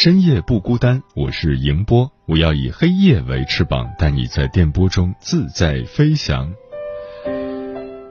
[0.00, 1.02] 深夜不孤单。
[1.16, 6.52] 我是迎波，我要以黑夜为翅膀，带你在电波中自在飞翔。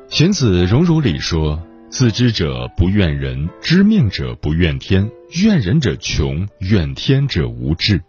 [0.09, 5.09] 荀子《荣辱》里说：“自知者不怨人，知命者不怨天。
[5.41, 8.03] 怨人者穷，怨天者无志。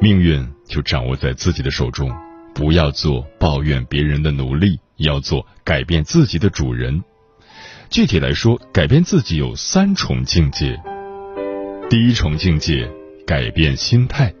[0.00, 2.10] 命运就掌握在自己的手中，
[2.54, 7.02] 不要做抱怨别人的奴隶。”要做改变自己的主人。
[7.90, 10.80] 具体来说，改变自己有三重境界。
[11.90, 12.90] 第一重境界，
[13.26, 14.32] 改变心态。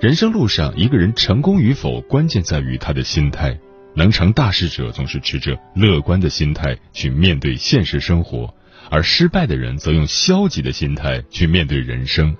[0.00, 3.58] 人生路上，一个人成功与否，关键在于他的心态。
[3.96, 8.54] 能成大事者总是持着乐观的心态去面对现实生活，
[8.88, 12.36] 而失败的人则用消极的心态去面对人生。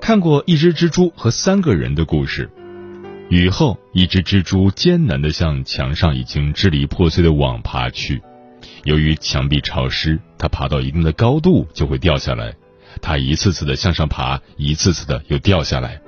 [0.00, 2.50] 看过一只蜘蛛和三个人的故事。
[3.28, 8.22] 雨后，一只蜘蛛艰难地向墙上已经支离破碎的网爬去。
[8.84, 12.54] 由于墙壁潮湿，它爬到一定的高度就会掉下来。
[13.02, 16.00] 它一次次的向上爬，一次次的又掉下来。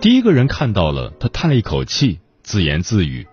[0.00, 3.26] 第一个人看到了，他叹了一口气，自言自语：“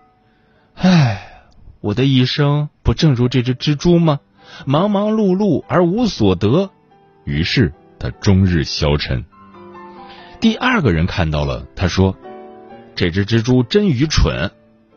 [0.74, 1.44] 唉，
[1.80, 4.20] 我的一生不正如这只蜘蛛吗？
[4.66, 6.70] 忙忙碌碌而无所得。”
[7.24, 9.24] 于是他终日消沉。
[10.40, 12.16] 第二个人看到了，他说。
[12.94, 14.50] 这只蜘蛛真愚蠢，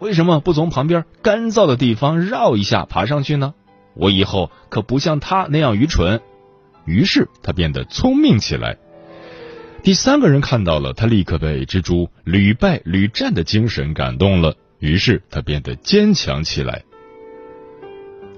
[0.05, 3.55] 为什么不从旁边干燥的地方绕一下爬上去呢？
[3.95, 6.21] 我以后可不像他那样愚蠢。
[6.85, 8.77] 于是他变得聪明起来。
[9.81, 16.83] 第三个人看到了，他立刻被蜘蛛屡败屡战的精神感动了，于是他变得坚强起来。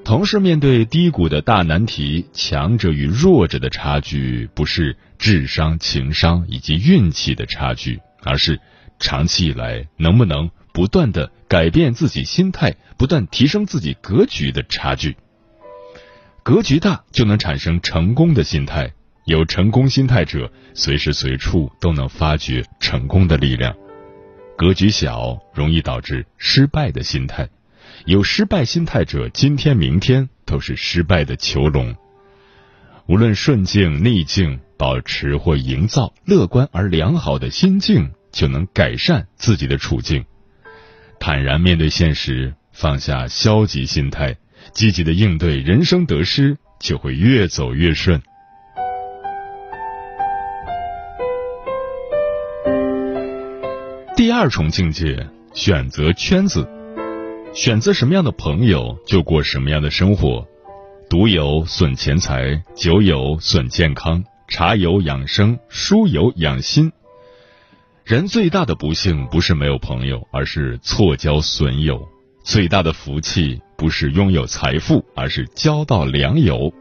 [0.06, 8.58] 同时，面对低谷的大难题，强者与弱者的差距不是智商、情商以及运气的差距，而是。
[9.00, 15.18] 长期以来，能不能不断的改变自己心态，不断提升自己格局的差距？
[16.44, 18.94] 格局大，就能产生成功的心态。
[19.26, 23.76] 有成功心态者，随时随处都能发掘成功的力量。
[24.56, 27.50] 格局小，容易导致失败的心态。
[28.06, 31.96] 有失败心态者，今天明天都是失败的囚笼。
[33.08, 38.12] 无论顺境逆境，保持或营造乐观而良好的心境。
[38.32, 40.26] 就能改善自己的处境，
[41.20, 44.38] 坦然面对现实，放下消极心态，
[44.72, 48.22] 积极的应对人生得失，就会越走越顺。
[54.16, 56.68] 第二重境界，选择圈子，
[57.54, 60.48] 选择什么样的朋友，就过什么样的生活。
[61.10, 66.92] 毒友损钱财，酒友损健康，茶友养生，书友养心。
[68.08, 72.08] 人最大的不幸不是没有朋友，而是错交损友；
[72.42, 76.72] 最大的福气不是拥有财富，而是交到良友。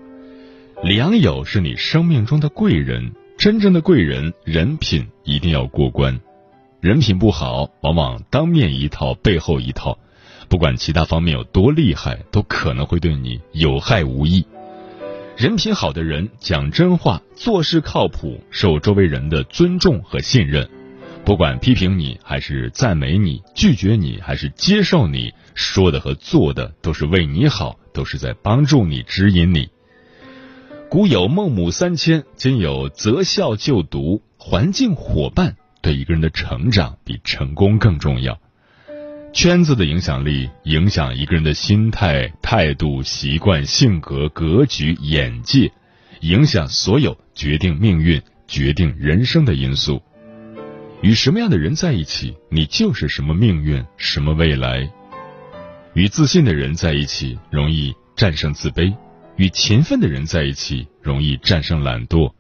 [0.85, 6.21] 良友是你生命中的贵人，真正的贵人人品一定要过关。
[6.81, 9.99] 人品不好，往往当面一套，背后一套，
[10.49, 14.47] 不管其他方面有多厉害，都可能会对你有害无益。
[15.37, 20.71] 人品好的人讲真话，做事靠谱，受周围人的尊重和信任。
[21.27, 29.69] 不管批评你还是赞美你，拒绝你还是接受你，说的和做的都是为你好，都是在帮助你、指引你。
[30.89, 34.23] 古有孟母三迁，今有择校就读。
[34.39, 38.39] 环境伙伴对一个人的成长比成功更重要。
[39.33, 45.73] 圈子的影响力影响一个人的心态、态度、习惯、性格、格局、眼界，
[46.21, 50.01] 影响所有决定命运、决定人生的因素。
[51.07, 54.91] 与什么样的人在一起，你就是什么命运，什么未来。
[55.95, 58.93] 与自信的人在一起，容易战胜自卑；
[59.37, 62.33] 与勤奋的人在一起，容易战胜懒惰；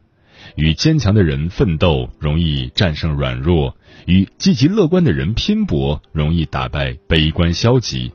[0.56, 3.72] 与坚强的人奋斗，容易战胜软弱；
[4.04, 8.10] 与积极乐观的人拼搏，容易打败悲观消极；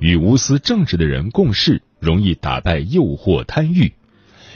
[0.00, 3.92] 与无私正直的人共事，容易打败诱惑贪欲；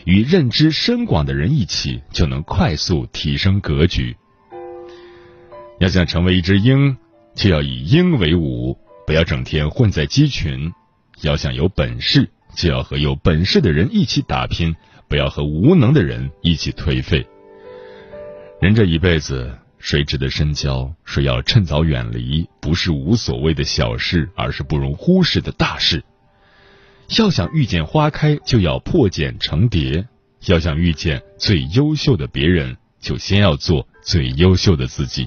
[0.05, 4.15] 与认知深广的人一起，就能快速提升格局。
[5.83, 6.97] 要想成为一只鹰，
[7.35, 10.71] 就要以鹰为伍，不要整天混在鸡群；
[11.23, 14.77] 要想有本事，就要和有本事的人一起打拼。
[15.09, 17.27] 不要和无能的人一起颓废。
[18.61, 26.05] 人这一辈子，谁值得深交，谁要趁早远离，不是无所谓的小事，而是不容忽视的大事。
[27.19, 30.05] 要想遇见花开，就要破茧成蝶；
[30.47, 35.27] 要想遇见最优秀的别人，就先要做最优秀的自己。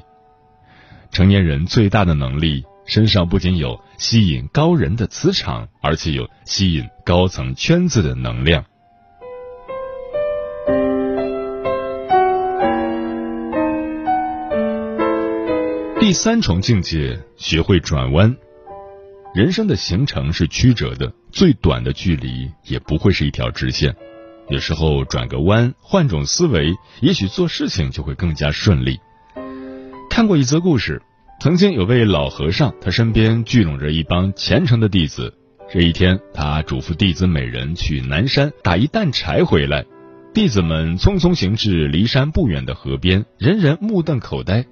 [1.15, 8.65] 成年人最大的能力，身上不仅有吸引高人的磁场，而且有吸引高层圈子的能量。
[16.01, 18.35] 第三重境界，学会转弯。
[19.33, 23.95] 人生的行程是曲折的，最短的距离也不会是一条直线。
[24.49, 28.99] 有时候转个弯，换种思维，也许做事情就会更加顺利。
[30.15, 31.01] 看过一则故事，
[31.41, 35.33] 曾经有位老和尚，他身边聚拢着一帮虔诚的弟子。
[35.69, 39.83] 这一天，他嘱咐弟子每人去南山打一担柴回来。
[40.33, 44.65] 弟子们匆匆行至离山不远的河边，人人目瞪口呆。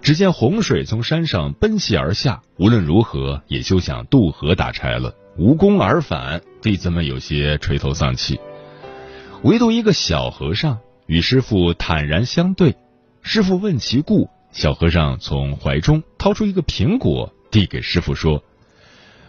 [0.00, 6.40] 只见洪水从山上奔袭而下，无论如何也休想渡河打柴了，无功而返。
[6.62, 8.40] 弟子们有些垂头丧气，
[9.42, 12.76] 唯独一个小和尚与师傅坦然相对。
[13.20, 18.42] 师傅问其故，小和尚从怀中掏出一个苹果，递给师傅说：“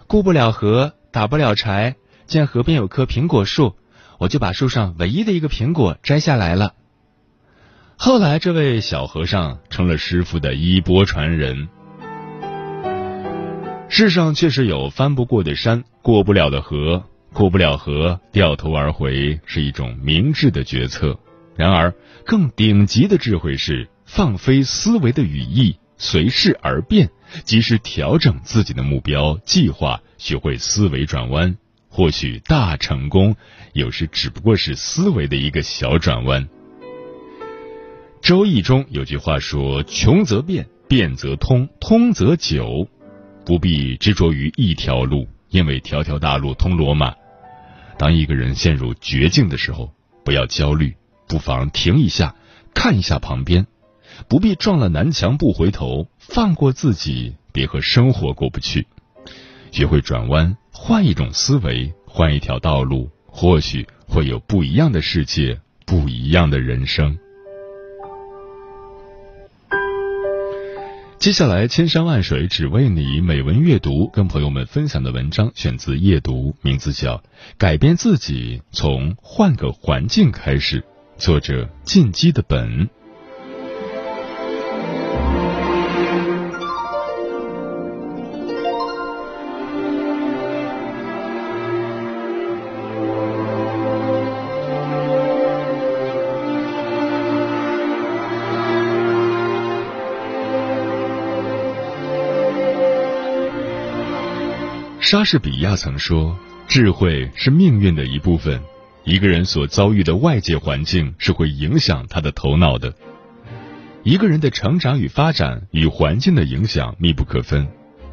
[0.07, 1.97] 过不了河，打不了柴，
[2.27, 3.75] 见河边有棵苹果树，
[4.19, 6.75] 我就把树上唯一的一个苹果摘下来了。”
[7.99, 11.67] 后来，这位小和尚成了师傅的衣钵传人。
[13.89, 17.03] 世上确实有翻不过的山，过不了的河，
[17.33, 21.19] 过不了河，掉头而回是一种明智的决策。
[21.57, 21.93] 然而，
[22.25, 27.09] 更顶级的智慧是放飞思维的羽翼，随势而变，
[27.43, 31.55] 及时调整自己的目标计划，学会思维转弯。
[31.89, 33.35] 或许大成功，
[33.73, 36.47] 有时只不过是思维的一个小转弯。
[38.21, 42.87] 周易中有句话说：“穷则变，变则通，通则久。”
[43.45, 47.13] 不必执着于一条路，因为条条大路通罗马。
[47.97, 49.93] 当一个人陷入绝境的时候，
[50.23, 50.95] 不要焦虑，
[51.27, 52.35] 不妨停一下，
[52.73, 53.67] 看一下旁边。
[54.27, 58.87] 不必撞了南墙不回头，放过自己，别和生活过不去。
[59.71, 67.17] 学会转弯，换一种思维，换一条道路，或许会有不一样的世界，不一样的人生。
[71.19, 73.21] 接下来，千山万水只为你。
[73.21, 77.17] 美文阅读，跟朋友们分享的文章选自《夜读》，名字叫
[77.57, 80.81] 《改变自己，从换个环境开始》，
[81.17, 82.87] 作者进击的本。
[105.09, 106.37] 莎士比亚曾说
[106.67, 108.61] ：“智慧是命运的一部分。
[109.05, 112.93] 一个人所遭遇的外界环境是会影响他的头脑的。
[114.03, 117.65] 一个人的成长与发展与环境的影响密不可分。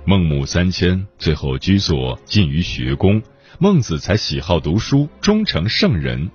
[0.04, 3.20] 孟母三迁，最后居所近于学宫，
[3.58, 6.30] 孟子才喜好读书，终成圣人。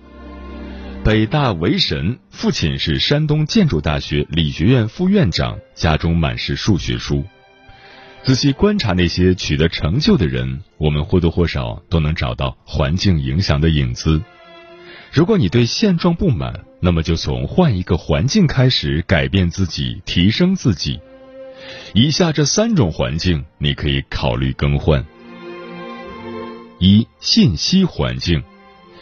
[1.06, 7.24] 北大为神，父亲是山东建筑大学理学院副院长，家中满是数学书。”
[8.24, 14.22] 仔细观察那些取得成就的人，我们或多或少都能找到环境影响的影子。
[15.12, 21.00] 如果你对现状不满，那么就从换一个环境开始，改变自己，提升自己。
[21.94, 25.04] 以下这三种环境，你可以考虑更换：
[26.78, 28.44] 一、信息环境，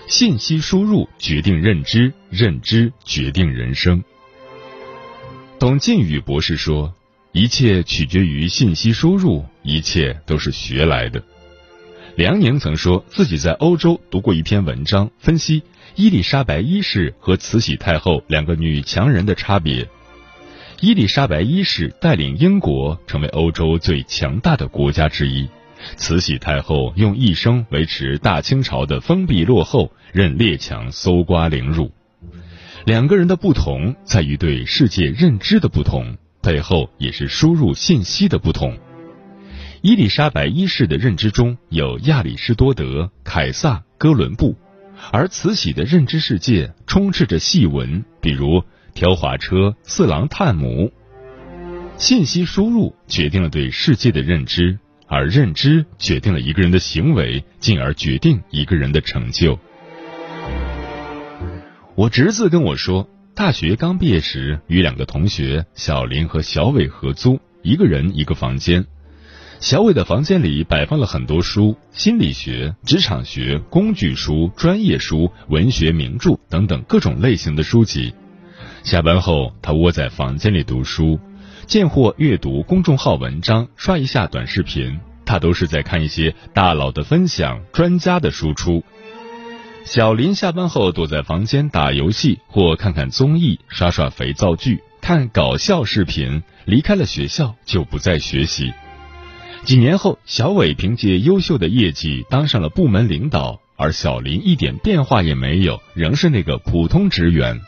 [0.08, 4.02] 信息输入决定认知，认知决定人生。
[5.60, 6.94] 董靖宇博士说。
[7.38, 11.22] 一切取决于信息输入，一切都是学来的。
[12.16, 15.62] 梁宁曾说自己在欧洲读过一篇文章，分析
[15.94, 19.88] 伊丽莎白一世和慈禧太后两个女强人的差别。
[20.82, 25.48] 伊丽莎白一世带领英国成为欧洲最强大的国家之一，
[25.96, 31.92] 慈禧太后用一生维持大清朝的封闭落后，任列强搜刮凌辱。
[32.84, 38.78] 两个人的不同在于对世界认知的不同，背后也是输入信息的不同。
[39.82, 44.56] 伊丽莎白一世的认知中有亚里士多德、凯撒、哥伦布，
[45.12, 48.64] 而慈禧的认知世界充斥着戏文，比如
[48.94, 50.90] 挑滑车、四郎探母。
[51.98, 59.60] 信息输入决定了对世界的认知，而认知决定了一个人的行为，进而决定一个人的成就。
[61.96, 68.84] 我侄子跟我说，大学刚毕业时与两个同学小林和小伟合租，一个人一个房间。
[69.60, 78.12] 小伟的房间里摆放了很多书，心理学、职场学、工具书、专业书、文学名著等等各种类型的书籍。
[78.82, 81.20] 下班后，他窝在房间里读书，
[81.68, 85.00] 见或阅读公众号文章，刷一下短视频。
[85.26, 88.84] 他都是在看一些大佬的分享、专家的输出。
[89.88, 96.44] 小林下班后躲在房间打游戏或看看综艺、刷刷肥皂剧、看搞笑视频。
[96.66, 98.74] 离开了学校就不再学习。
[99.64, 107.62] 几年后，小伟凭借优秀的业绩当上了部门领导，而小林一点变化也没有，仍是那个普通职员。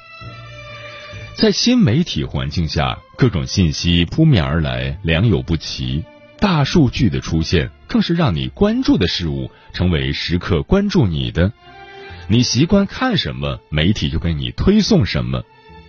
[1.35, 6.03] 在新媒体环境下，各种信息扑面而来，良莠不齐。
[6.41, 11.53] 大数据的出现，更是让你关注的事物成为时刻关注你的。
[12.31, 15.43] 你习惯看什么，媒体就给你推送什么。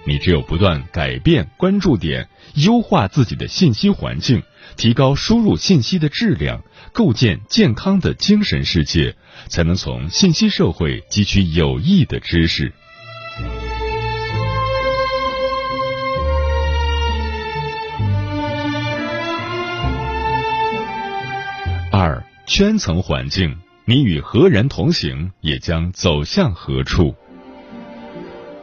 [0.04, 4.42] 你只有不断改变关注点，优化自己的信息环境。
[4.76, 9.16] 提高输入信息的质量，构建健康的精神世界，
[9.48, 12.72] 才能从信息社会汲取有益的知识。
[21.92, 23.58] 二圈层环境，
[23.90, 27.16] 你与何人同行，也将走向何处。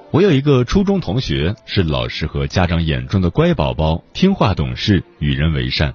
[0.10, 5.93] 我有一个初中同学，是老师和家长眼中的乖宝宝，听话懂事，与人为善。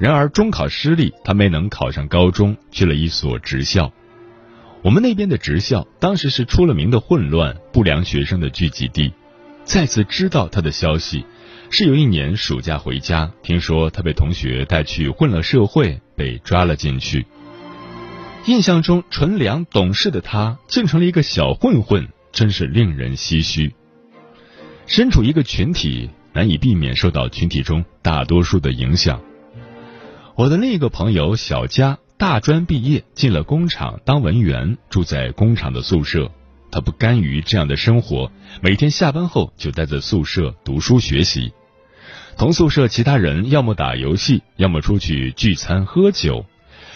[0.00, 3.92] 然而中考失利，他没能考上高中，去了一所职校。
[4.82, 9.12] 我们那边的职校当时是出了名的混乱、不良学生的聚集地。
[9.62, 11.24] 再次知道他的消息，
[11.70, 17.24] 是有一年暑假回家，听说他被同学带去混了社会，被抓了进去。
[18.46, 22.08] 印象中纯良懂事的他，竟成了一个小混混。
[22.32, 23.74] 真是令人唏嘘。
[24.86, 29.22] 身处一个群体，难以避免受到群体中大多数的影响。
[30.34, 36.30] 我的另一个朋友小佳，大专毕业，进了工厂当文员，住在工厂的宿舍。
[36.70, 41.52] 他不甘于这样的生活，每天下班后就待在宿舍读书学习。
[42.36, 46.44] 同宿舍其他人要么打游戏，要么出去聚餐喝酒，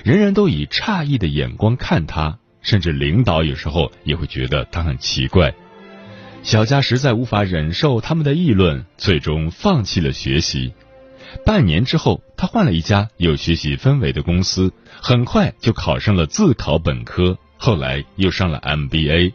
[0.04, 2.38] 人人都以诧异的眼光看他。
[2.62, 5.54] 甚至领导有时候也会觉得他很奇怪。
[6.42, 10.74] 小佳实在无法忍受他们的议论，最终放弃了学习。
[11.46, 19.32] 半年之后，他换了一家有学习氛围的公司，很快就考上了自考本科，后来又上了 MBA，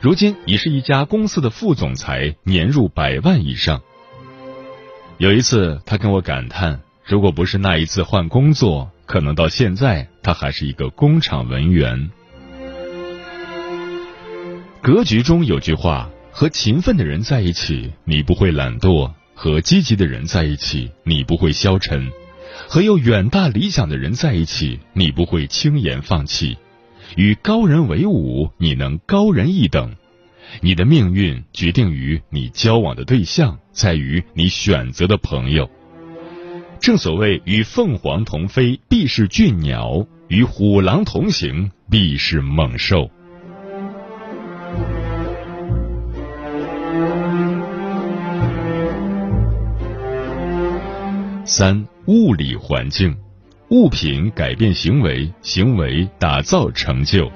[0.00, 3.82] 如今已是一家公司的副总裁，年入百万以上。
[5.18, 12.10] 有一次，他跟我感叹：如果不是那一次换工作，可能到现在他还是一个工厂文员。
[14.82, 22.10] 格局中有句话：和勤奋的人在一起，你不会懒惰；和积极的人在一起，你不会消沉；
[22.68, 26.58] 和有远大理想的人在一起，你不会轻言放弃。
[27.16, 29.96] 与高人为伍，你能高人一等。
[30.60, 35.70] 你的命运决定于你交往的对象，在于你选择的朋友。
[36.80, 43.10] 正所谓，与凤凰同飞，必是俊鸟；与虎狼同行，必是猛兽。
[51.44, 53.16] 三物理环境，
[53.70, 57.30] 物品改变行为，行为打造成就。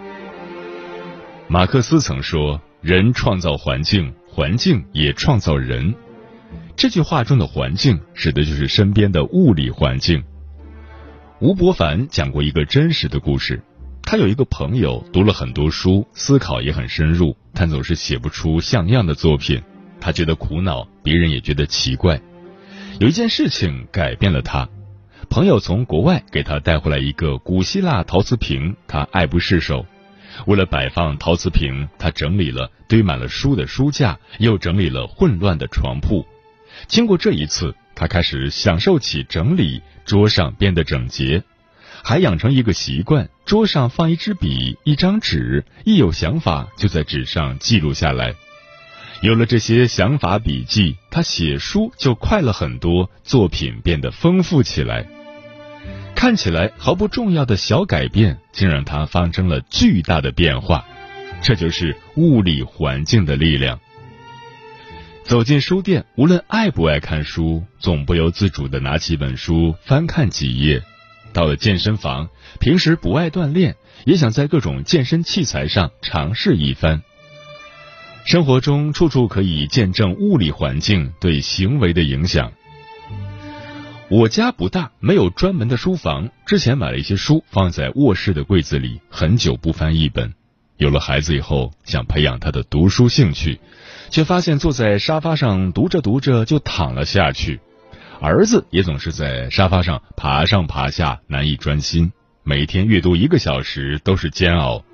[1.49, 5.95] 马克思曾说：“人创造环境，环境也创造人。”
[6.77, 10.25] 这句话中的环境，指的就是身边的物理环境。
[11.41, 13.63] 吴伯凡讲过一个真实的故事，
[14.03, 19.63] 他有一个朋友读了很多书，思考也很深入，但总是写不出像样的作品，
[20.01, 22.21] 他觉得苦恼，别人也觉得奇怪。
[23.01, 24.69] 有一件事情改变了他，
[25.29, 29.85] 朋友从国外给他带回来一个古希腊陶瓷瓶，他爱不释手。
[30.47, 36.27] 为了摆放陶瓷瓶，他整理了堆满了书的书架，又整理了混乱的床铺。
[36.89, 41.43] 经过这一次，他开始享受起整理，桌上变得整洁，
[42.03, 48.35] 还养成一个习惯：桌上放一支笔、一张纸，一有想法就在纸上记录下来。
[49.21, 55.07] 有了这些想法笔记，他写书就快了很多，作品变得丰富起来。
[56.15, 60.85] 看起来毫不重要的小改变，竟让他发生了巨大的变化。
[61.41, 63.81] 这就是物理环境的力量。
[65.25, 70.83] 走进书店，无论爱不爱看书，总不由自主的拿起本书翻看几页。
[71.33, 72.29] 到了健身房，
[72.61, 77.03] 平时不爱锻炼，也想在各种健身器材上尝试一番。
[78.27, 82.53] 生活中处处可以见证物理环境对行为的影响。
[84.11, 86.29] 我家不大，没有专门的书房。
[86.45, 90.35] 之前买了一些书放在卧室的柜子里，很久不翻一本。
[90.77, 93.59] 有了孩子以后，想培养他的读书兴趣，
[94.13, 97.61] 却发现坐在沙发上读着读着就躺了下去。
[98.21, 102.13] 儿子也总是在沙发上爬上爬下，难以专心。
[102.45, 104.85] 每天阅读一个小时都是煎熬。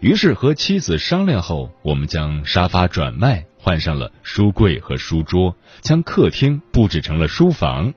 [0.00, 7.94] 于是和妻子商量后，我们将沙发转卖，换上了书柜和书桌，将客厅布置成了书房。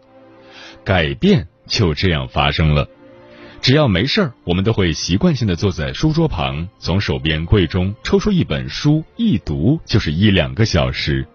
[0.85, 2.87] 改变就这样发生了。
[3.61, 11.27] 只要没事儿，我们都会习惯性的坐在书桌旁，从手边柜中抽出一本书，一读就是一两个小时。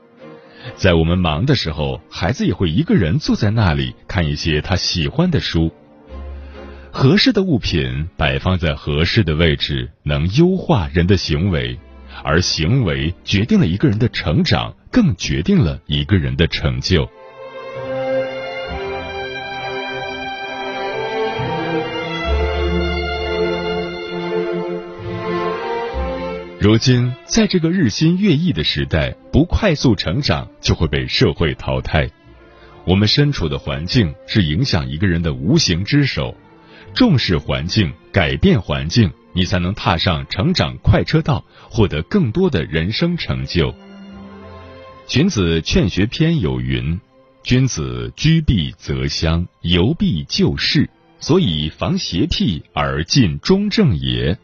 [0.74, 5.70] 在我们忙的时候，孩子也会一个人坐在那里看一些他喜欢的书。
[6.90, 11.78] 合适的物品摆放在合适的位置，能优化人的行为，
[12.22, 17.08] 而行为决定了一个人的成长，更决定了一个人的成就。
[26.64, 32.08] 如今，在这个日新月异的时代，不快速成长就会被社会淘汰。
[32.86, 36.34] 我们身处的环境是影响一个人的无形之手。
[36.94, 43.74] 重视环境，改变环境，你才能踏上成长快车道，获得更多的人生成就。
[45.06, 46.98] 荀子《劝学篇》有云
[47.44, 50.88] ：“君子居必则乡，游必就事，
[51.20, 54.38] 所以防邪僻而进中正也。”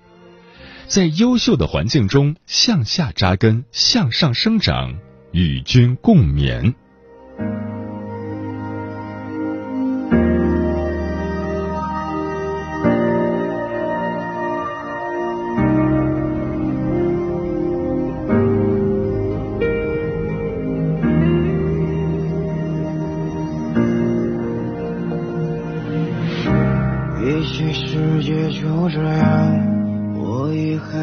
[0.91, 4.93] 在优秀的环境中向下扎根，向上生长，
[5.31, 6.75] 与君共勉。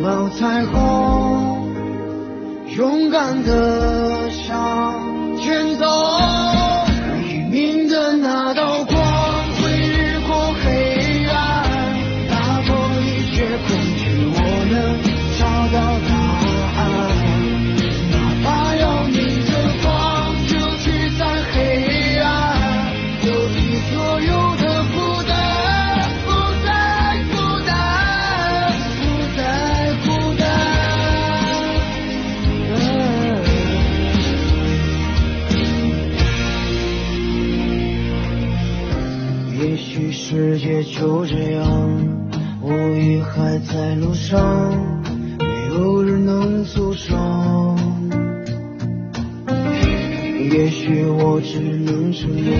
[0.00, 1.74] 拥抱彩虹
[2.74, 5.84] 勇敢的向前走
[7.22, 8.96] 黎明的那道光
[9.56, 11.34] 会越过黑暗
[12.30, 12.70] 打破
[13.02, 14.38] 一切恐惧我
[14.70, 14.74] 能
[15.38, 15.76] 找到
[16.08, 16.10] 答
[16.80, 16.80] 案
[18.10, 19.86] 哪怕要逆着光
[20.46, 21.20] 就驱散
[21.52, 22.24] 黑暗
[23.20, 23.54] 丢弃
[23.92, 24.39] 所有
[40.98, 41.64] 就这样，
[42.60, 44.38] 我也还在路上，
[45.38, 47.76] 没有人能阻挡。
[50.52, 52.59] 也许我只能沉默，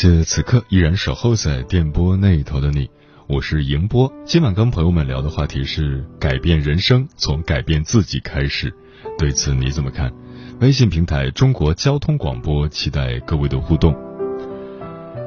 [0.00, 2.88] 谢此刻依然守候在电波那头的你，
[3.26, 4.12] 我是迎波。
[4.24, 8.72] 今晚跟朋友们聊的话题是改变人生，从改变自己开始。
[9.18, 10.12] 对此你怎么看？
[10.60, 13.92] 微信平台中国交通广播，期待各位的互动。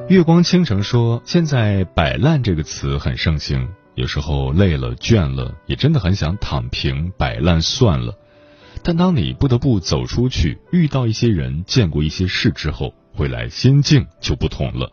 [0.08, 8.14] 月光倾城说，现在“摆烂”这个词很盛行，有时候累了、倦了，也真的很想躺平、摆烂算了。
[8.82, 14.92] 但当你不得不走出去，遇到一些人，见过一些事之后，回来心境就不同了，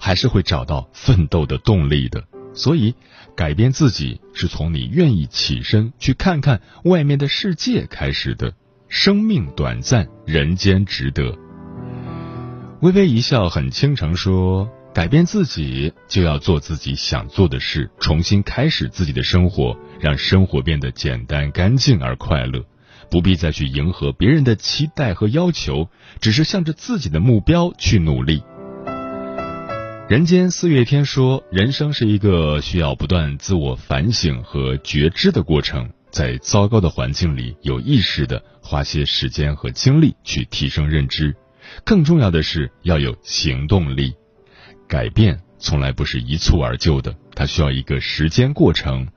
[0.00, 2.24] 还是会找到奋斗的动力的。
[2.54, 2.94] 所以，
[3.36, 8.52] 改变自己是从你愿意起身去看看外面的世界开始的。
[8.88, 11.36] 生命短暂，人间值得。
[12.82, 22.64] 微微一笑很倾城说：“改变自己，就要做自己想做的事，重新开始自己的生活，让生活变得简单、干净而快乐。
[23.10, 25.88] 不必再去迎合别人的期待和要求，
[26.20, 28.42] 只是向着自己的目标去努力。”
[30.08, 41.34] 人间四月天说：“人生是一个需要不断自我反省和觉知的过程，在糟糕的环境里，有意识的花些时间和精力去提升认知。
[41.84, 44.14] 更重要的是要有行动力。
[44.86, 49.08] 改变从来不是一蹴而就的，它需要一个时间过程。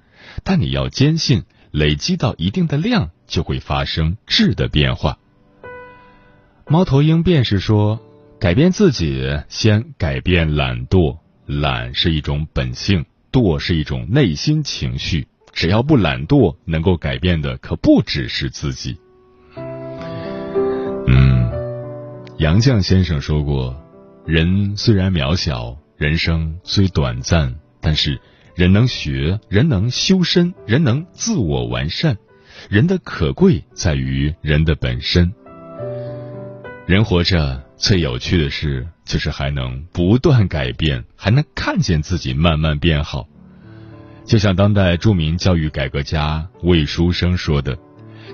[0.43, 5.17] 但你要坚信，累积到一定的量，就会发生质的变化。”
[6.67, 7.99] 猫头鹰便是说。
[8.39, 11.17] 改变自己，先改变懒惰。
[11.45, 15.27] 懒是一种本性，惰是一种内心情绪。
[15.51, 18.97] 只要不懒惰，能够改变的可不只是自己。
[21.05, 21.51] 嗯，
[22.37, 23.75] 杨绛先生说过
[24.25, 28.21] ：“人虽然渺小，人生虽短暂，但是
[28.59, 32.17] 人能学，人能修身，人能自我完善。
[32.69, 35.31] 人的可贵在于人的本身。
[36.85, 43.29] 人活着。”最有趣的事，就是还能不断改变，还能看见自己慢慢变好。
[44.25, 47.77] 就像当代著名教育改革家魏书生说的：“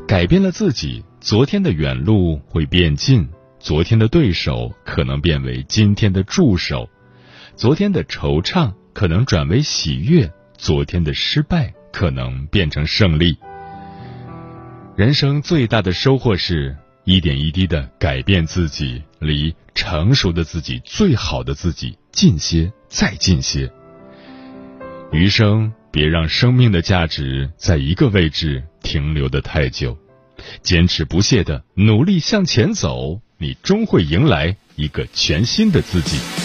[0.09, 6.89] 改变了自己，昨天的远路会变近，昨天的对手可能变为今天的助手，
[7.55, 10.27] 昨天的惆怅可能转为喜悦，
[10.57, 13.37] 昨天的失败可能变成胜利。
[14.95, 23.71] 人生最大的收获是。”一点一滴的改变自己，离成熟的自己、最好的自己近些，再近些。
[25.11, 29.95] 余生别让生命的价值在一个位置停留的太久，
[30.63, 36.44] 坚持不懈的努力向前走，你终会迎来一个全新的自己。